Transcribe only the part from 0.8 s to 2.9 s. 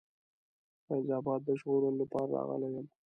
فیض آباد د ژغورلو لپاره راغلی یم.